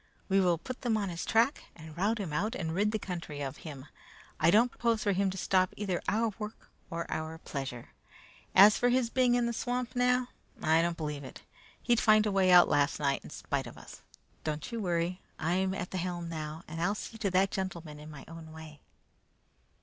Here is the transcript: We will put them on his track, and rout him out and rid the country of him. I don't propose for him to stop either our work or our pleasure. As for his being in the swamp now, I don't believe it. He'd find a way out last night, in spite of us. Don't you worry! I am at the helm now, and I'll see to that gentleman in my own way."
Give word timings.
We 0.29 0.39
will 0.39 0.57
put 0.57 0.81
them 0.81 0.97
on 0.97 1.09
his 1.09 1.23
track, 1.25 1.65
and 1.75 1.95
rout 1.95 2.17
him 2.17 2.33
out 2.33 2.55
and 2.55 2.73
rid 2.73 2.91
the 2.91 2.97
country 2.97 3.41
of 3.41 3.57
him. 3.57 3.85
I 4.39 4.49
don't 4.49 4.71
propose 4.71 5.03
for 5.03 5.11
him 5.11 5.29
to 5.29 5.37
stop 5.37 5.75
either 5.77 6.01
our 6.09 6.33
work 6.39 6.71
or 6.89 7.05
our 7.11 7.37
pleasure. 7.37 7.89
As 8.55 8.79
for 8.79 8.89
his 8.89 9.11
being 9.11 9.35
in 9.35 9.45
the 9.45 9.53
swamp 9.53 9.95
now, 9.95 10.29
I 10.63 10.81
don't 10.81 10.97
believe 10.97 11.23
it. 11.23 11.43
He'd 11.83 11.99
find 11.99 12.25
a 12.25 12.31
way 12.31 12.49
out 12.49 12.67
last 12.67 12.99
night, 12.99 13.23
in 13.23 13.29
spite 13.29 13.67
of 13.67 13.77
us. 13.77 14.01
Don't 14.43 14.71
you 14.71 14.79
worry! 14.81 15.21
I 15.37 15.53
am 15.57 15.75
at 15.75 15.91
the 15.91 15.99
helm 15.99 16.27
now, 16.29 16.63
and 16.67 16.81
I'll 16.81 16.95
see 16.95 17.19
to 17.19 17.29
that 17.29 17.51
gentleman 17.51 17.99
in 17.99 18.09
my 18.09 18.25
own 18.27 18.51
way." 18.51 18.81